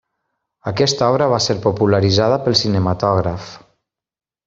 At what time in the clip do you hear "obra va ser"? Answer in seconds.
1.13-1.57